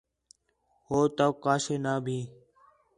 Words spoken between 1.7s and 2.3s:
نا بھی